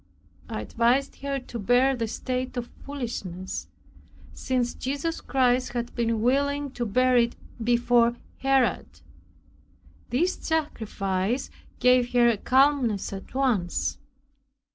[0.49, 3.67] I advised her to bear the state of foolishness,
[4.33, 9.01] since Jesus Christ had been willing to bear it before Herod.
[10.09, 13.99] This sacrifice gave her a calmness at once.